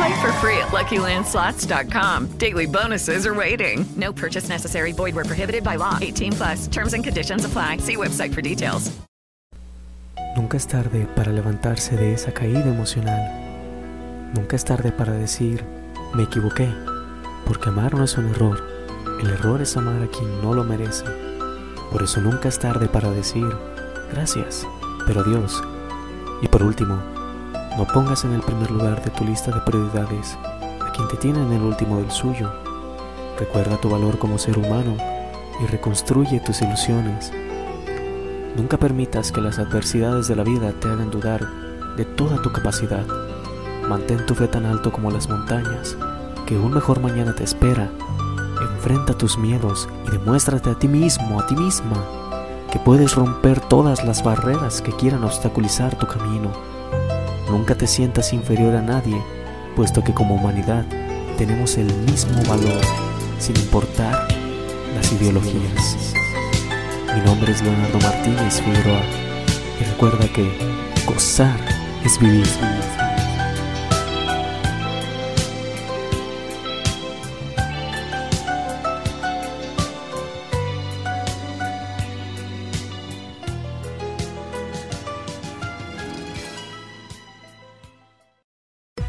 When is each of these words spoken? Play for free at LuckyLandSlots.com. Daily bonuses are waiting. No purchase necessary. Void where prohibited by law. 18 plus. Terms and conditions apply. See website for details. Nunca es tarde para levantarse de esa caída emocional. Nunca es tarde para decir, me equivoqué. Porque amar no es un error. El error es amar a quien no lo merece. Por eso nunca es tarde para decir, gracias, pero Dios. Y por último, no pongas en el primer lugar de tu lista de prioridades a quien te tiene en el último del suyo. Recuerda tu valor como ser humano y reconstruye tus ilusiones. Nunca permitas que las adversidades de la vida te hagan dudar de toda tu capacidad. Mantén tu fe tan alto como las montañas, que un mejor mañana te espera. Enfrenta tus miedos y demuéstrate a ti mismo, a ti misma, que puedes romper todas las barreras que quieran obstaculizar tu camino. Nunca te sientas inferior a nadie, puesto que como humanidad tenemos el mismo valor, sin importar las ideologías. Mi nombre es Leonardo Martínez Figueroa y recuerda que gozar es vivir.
Play 0.00 0.20
for 0.22 0.32
free 0.40 0.56
at 0.56 0.68
LuckyLandSlots.com. 0.68 2.38
Daily 2.38 2.66
bonuses 2.66 3.26
are 3.26 3.34
waiting. 3.34 3.84
No 3.96 4.14
purchase 4.14 4.48
necessary. 4.48 4.92
Void 4.92 5.14
where 5.14 5.26
prohibited 5.26 5.62
by 5.62 5.76
law. 5.76 5.98
18 6.00 6.32
plus. 6.32 6.68
Terms 6.68 6.94
and 6.94 7.04
conditions 7.04 7.44
apply. 7.44 7.78
See 7.78 7.96
website 7.96 8.32
for 8.32 8.40
details. 8.40 8.90
Nunca 10.36 10.56
es 10.56 10.66
tarde 10.66 11.06
para 11.14 11.32
levantarse 11.32 11.96
de 11.96 12.14
esa 12.14 12.32
caída 12.32 12.64
emocional. 12.64 13.20
Nunca 14.34 14.56
es 14.56 14.64
tarde 14.64 14.90
para 14.90 15.12
decir, 15.12 15.64
me 16.14 16.22
equivoqué. 16.22 16.72
Porque 17.44 17.68
amar 17.68 17.92
no 17.92 18.04
es 18.04 18.16
un 18.16 18.30
error. 18.30 18.64
El 19.20 19.28
error 19.28 19.60
es 19.60 19.76
amar 19.76 20.02
a 20.02 20.06
quien 20.06 20.40
no 20.40 20.54
lo 20.54 20.64
merece. 20.64 21.04
Por 21.92 22.02
eso 22.02 22.22
nunca 22.22 22.48
es 22.48 22.58
tarde 22.58 22.88
para 22.88 23.10
decir, 23.10 23.46
gracias, 24.12 24.66
pero 25.06 25.24
Dios. 25.24 25.62
Y 26.40 26.48
por 26.48 26.62
último, 26.62 27.02
no 27.76 27.86
pongas 27.86 28.24
en 28.24 28.32
el 28.32 28.42
primer 28.42 28.70
lugar 28.70 29.02
de 29.02 29.10
tu 29.10 29.24
lista 29.24 29.50
de 29.50 29.60
prioridades 29.60 30.36
a 30.80 30.92
quien 30.92 31.08
te 31.08 31.16
tiene 31.16 31.42
en 31.42 31.52
el 31.52 31.62
último 31.62 31.98
del 31.98 32.10
suyo. 32.10 32.50
Recuerda 33.38 33.80
tu 33.80 33.88
valor 33.88 34.18
como 34.18 34.38
ser 34.38 34.58
humano 34.58 34.96
y 35.62 35.66
reconstruye 35.66 36.40
tus 36.40 36.62
ilusiones. 36.62 37.32
Nunca 38.56 38.76
permitas 38.76 39.30
que 39.32 39.40
las 39.40 39.58
adversidades 39.58 40.28
de 40.28 40.36
la 40.36 40.42
vida 40.42 40.72
te 40.72 40.88
hagan 40.88 41.10
dudar 41.10 41.46
de 41.96 42.04
toda 42.04 42.42
tu 42.42 42.52
capacidad. 42.52 43.06
Mantén 43.88 44.26
tu 44.26 44.34
fe 44.34 44.48
tan 44.48 44.66
alto 44.66 44.92
como 44.92 45.10
las 45.10 45.28
montañas, 45.28 45.96
que 46.46 46.58
un 46.58 46.72
mejor 46.72 47.00
mañana 47.00 47.34
te 47.34 47.44
espera. 47.44 47.90
Enfrenta 48.60 49.16
tus 49.16 49.38
miedos 49.38 49.88
y 50.06 50.10
demuéstrate 50.10 50.70
a 50.70 50.78
ti 50.78 50.88
mismo, 50.88 51.40
a 51.40 51.46
ti 51.46 51.54
misma, 51.54 52.04
que 52.70 52.78
puedes 52.78 53.14
romper 53.14 53.60
todas 53.60 54.04
las 54.04 54.22
barreras 54.22 54.82
que 54.82 54.92
quieran 54.92 55.24
obstaculizar 55.24 55.96
tu 55.96 56.06
camino. 56.06 56.50
Nunca 57.50 57.74
te 57.74 57.88
sientas 57.88 58.32
inferior 58.32 58.76
a 58.76 58.80
nadie, 58.80 59.20
puesto 59.74 60.04
que 60.04 60.14
como 60.14 60.36
humanidad 60.36 60.84
tenemos 61.36 61.76
el 61.78 61.92
mismo 62.02 62.40
valor, 62.44 62.80
sin 63.40 63.56
importar 63.56 64.28
las 64.94 65.10
ideologías. 65.10 66.14
Mi 67.12 67.20
nombre 67.22 67.50
es 67.50 67.60
Leonardo 67.60 67.98
Martínez 67.98 68.62
Figueroa 68.62 69.02
y 69.80 69.84
recuerda 69.84 70.32
que 70.32 70.48
gozar 71.04 71.58
es 72.04 72.20
vivir. 72.20 72.46